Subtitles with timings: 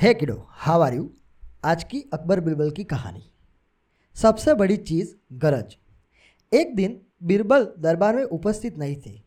[0.00, 1.10] है किडो how are you
[1.64, 3.22] आज की अकबर बिरबल की कहानी।
[4.16, 5.76] सबसे बड़ी चीज़ गरज।
[6.52, 9.20] एक दिन बीरबल दरबार में उपस्थित नहीं थे।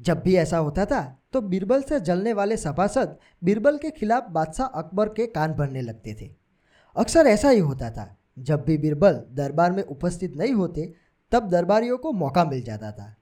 [0.00, 1.02] जब भी ऐसा होता था
[1.32, 6.14] तो बीरबल से जलने वाले सभासद बीरबल के खिलाफ बादशाह अकबर के कान भरने लगते
[6.20, 6.34] थे।
[6.96, 10.92] अक्सर ऐसा ही होता था, जब भी बीरबल दरबार में उपस्थित नहीं होते,
[11.32, 13.14] तब दरबारियों को मौका मिल जाता था।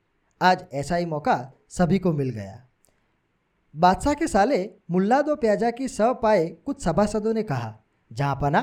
[0.43, 2.63] आज ऐसा ही मौका सभी को मिल गया।
[3.75, 4.59] बादशाह के साले
[4.91, 7.75] मुल्ला दो प्याजा की सह पाए कुछ सभासदों ने कहा
[8.11, 8.61] जहाँ पना,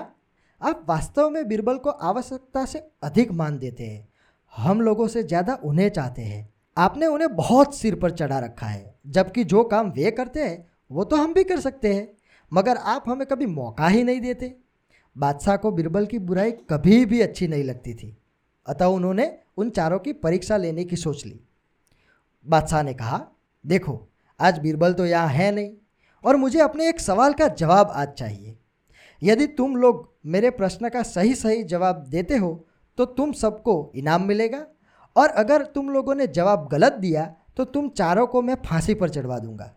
[0.62, 4.08] आप वास्तव में बीरबल को आवश्यकता से अधिक मान देते हैं।
[4.54, 6.48] हम लोगों से ज़्यादा उन्हें चाहते हैं।
[6.78, 11.04] आपने उन्हें बहुत सिर पर चढ़ा रखा है, जबकि जो काम वे करते हैं, वो
[11.04, 12.08] तो हम भी कर सकते हैं,
[12.52, 14.54] मगर आप हमें कभी मौका ही नहीं देते।
[15.16, 18.16] बादशाह को बीरबल की बुराई कभी भी अच्छी नहीं लगती थी।
[18.68, 21.40] अतः उन्होंने उन चारों की परीक्षा लेने की सोच ली।
[22.46, 23.22] बादशाह ने कहा,
[23.64, 24.08] देखो
[24.44, 25.72] आज बीरबल तो यहाँ है नहीं।
[26.24, 28.58] और मुझे अपने एक सवाल का जवाब आज चाहिए।
[29.22, 32.54] यदि तुम लोग मेरे प्रश्न का सही सही जवाब देते हो
[32.98, 34.66] तो तुम सबको इनाम मिलेगा।
[35.16, 37.26] और अगर तुम लोगों ने जवाब गलत दिया
[37.58, 39.74] तो तुम चारों को मैं फांसी पर चढ़वा दूँगा।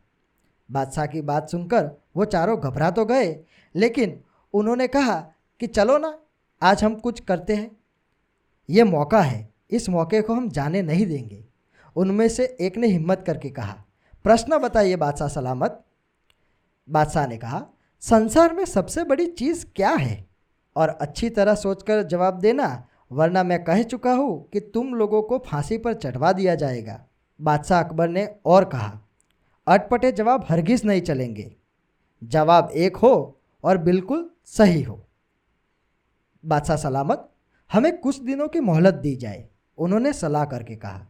[0.69, 3.41] बादशाह की बात सुनकर वो चारों घबरा तो गए,
[3.75, 4.20] लेकिन
[4.55, 5.19] उन्होंने कहा
[5.61, 6.19] कि चलो ना,
[6.62, 7.70] आज हम कुछ करते हैं।
[8.69, 11.44] ये मौका है, इस मौके को हम जाने नहीं देंगे।
[11.97, 13.83] उनमें से एक ने हिम्मत करके कहा
[14.27, 15.84] प्रश्न बताइए, बादशाह सलामत।
[16.91, 17.66] बादशाह ने कहा,
[18.00, 20.27] संसार में सबसे बड़ी चीज़ क्या है?
[20.77, 25.38] और अच्छी तरह सोचकर जवाब देना, वरना मैं कह चुका हूँ कि तुम लोगों को
[25.38, 27.06] फांसी पर चढ़वा दिया जाएगा।
[27.41, 29.00] बादशाह अकबर ने और कहा,
[29.66, 31.56] अटपटे जवाब हरगिज नहीं चलेंगे।
[32.24, 35.06] जवाब एक हो और बिल्कुल सही हो।
[36.47, 37.32] बादशाह सलामत,
[37.72, 41.06] हमें कुछ दिनों की मोहलत दी जाए, उन्होंने सलाह करके कहा।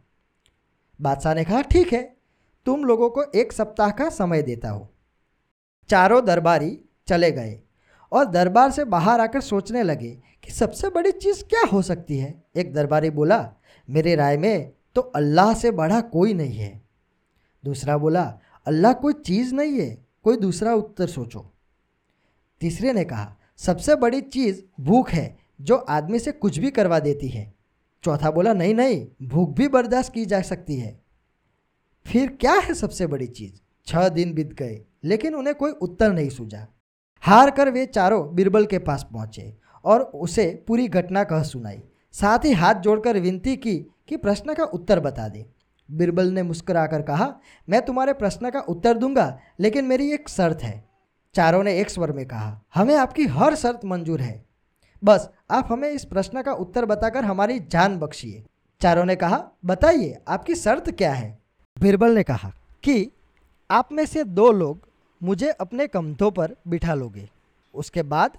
[1.01, 2.16] बादशाह ने कहा, ठीक है
[2.67, 4.89] तुम लोगों को एक सप्ताह का समय देता हूँ।
[5.89, 7.59] चारों दरबारी चले गए
[8.11, 10.09] और दरबार से बाहर आकर सोचने लगे
[10.43, 13.53] कि सबसे बड़ी चीज़ क्या हो सकती है। एक दरबारी बोला,
[13.89, 16.81] मेरे राय में तो अल्लाह से बड़ा कोई नहीं है।
[17.65, 21.53] दूसरा बोला, अल्लाह कोई चीज़ नहीं है, कोई दूसरा उत्तर सोचो।
[22.59, 27.27] तीसरे ने कहा, सबसे बड़ी चीज़ भूख है, जो आदमी से कुछ भी करवा देती
[27.27, 27.53] है।
[28.03, 31.06] चौथा बोला, नहीं नहीं, भूख भी बर्दाश्त की जा सकती है।
[32.07, 33.53] फिर क्या है सबसे बड़ी चीज़?
[33.87, 36.67] छह दिन बीत गए, लेकिन उन्हें कोई उत्तर नहीं सूझा।
[37.21, 41.81] हार कर वे चारों बीरबल के पास पहुँचे और उसे पूरी घटना कह सुनाई।
[42.11, 45.45] साथ ही हाथ जोड़कर विनती की कि प्रश्न का उत्तर बता दे।
[45.91, 47.35] बीरबल ने मुस्कुराकर कहा,
[47.69, 50.89] मैं तुम्हारे प्रश्न का उत्तर दूँगा, लेकिन मेरी एक शर्त है।
[51.35, 54.45] चारों ने एक स्वर में कहा, हमें आपकी हर शर्त मंजूर है।
[55.03, 58.43] बस, आप हमें इस प्रश्न का उत्तर बताकर हमारी जान बख्शिए।
[58.81, 61.36] चारों ने कहा, बताइए, आपकी शर्त क्या है?
[61.79, 62.49] बीरबल ने कहा
[62.83, 63.09] कि
[63.69, 64.79] आप में से दो लोग
[65.21, 67.27] मुझे अपने कंधों पर बिठा लोगे।
[67.73, 68.37] उसके बाद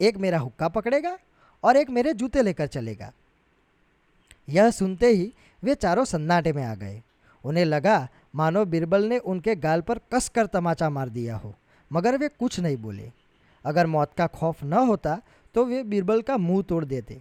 [0.00, 1.16] एक मेरा हुक्का पकड़ेगा
[1.64, 3.12] और एक मेरे जूते लेकर चलेगा।
[4.48, 5.32] यह सुनते ही
[5.62, 7.00] वे चारों सन्नाटे में आ गए।
[7.44, 11.54] उन्हें लगा, मानो बीरबल ने उनके गाल पर कस कर तमाचा मार दिया हो,
[11.90, 13.10] मगर वे कुछ नहीं बोले।
[13.64, 15.20] अगर मौत का खौफ न होता
[15.54, 17.20] तो वे बीरबल का मुँह तोड़ देते।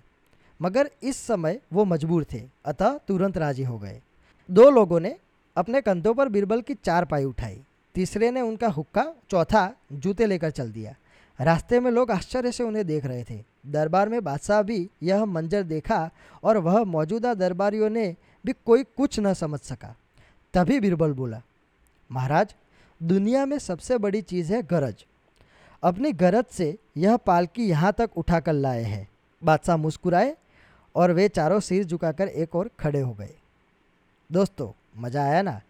[0.59, 4.01] मगर इस समय वो मजबूर थे, अतः तुरंत राज़ी हो गए।
[4.49, 5.15] दो लोगों ने
[5.59, 7.59] अपने कंधों पर बीरबल की चार पाई उठाई।
[7.95, 10.95] तीसरे ने उनका हुक्का, चौथा जूते लेकर चल दिया।
[11.39, 15.63] रास्ते में लोग आश्चर्य से उन्हें देख रहे थे। दरबार में बादशाह भी यह मंजर
[15.63, 16.09] देखा
[16.43, 18.15] और वह मौजूदा दरबारियों ने
[18.45, 19.95] भी कोई कुछ न समझ सका।
[20.53, 21.41] तभी बीरबल बोला,
[22.09, 22.55] महाराज,
[23.01, 25.05] दुनिया में सबसे बड़ी चीज़ है गरज।
[25.83, 29.07] अपनी गरज से यह पालकी यहाँ तक उठा कर लाए हैं।
[29.41, 30.35] बादशाह मुस्कुराए
[30.95, 33.35] और वे चारों सिर झुकाकर एक और खड़े हो गए।
[34.31, 35.61] दोस्तों मज़ा आया ना?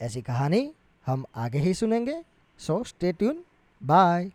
[0.00, 0.74] ऐसी कहानी
[1.06, 2.22] हम आगे ही सुनेंगे
[2.58, 3.44] सो स्टे ट्यून
[3.82, 4.30] बाय